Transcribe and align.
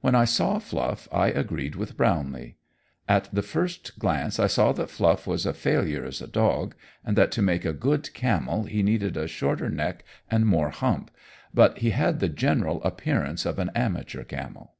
When 0.00 0.14
I 0.14 0.26
saw 0.26 0.60
Fluff 0.60 1.08
I 1.10 1.26
agreed 1.26 1.74
with 1.74 1.96
Brownlee. 1.96 2.54
At 3.08 3.28
the 3.34 3.42
first 3.42 3.98
glance 3.98 4.38
I 4.38 4.46
saw 4.46 4.70
that 4.74 4.90
Fluff 4.90 5.26
was 5.26 5.44
a 5.44 5.52
failure 5.52 6.04
as 6.04 6.22
a 6.22 6.28
dog, 6.28 6.76
and 7.04 7.18
that 7.18 7.32
to 7.32 7.42
make 7.42 7.64
a 7.64 7.72
good 7.72 8.14
camel 8.14 8.62
he 8.62 8.84
needed 8.84 9.16
a 9.16 9.26
shorter 9.26 9.68
neck 9.68 10.04
and 10.30 10.46
more 10.46 10.70
hump, 10.70 11.10
but 11.52 11.78
he 11.78 11.90
had 11.90 12.20
the 12.20 12.28
general 12.28 12.80
appearance 12.84 13.44
of 13.44 13.58
an 13.58 13.70
amateur 13.74 14.22
camel. 14.22 14.74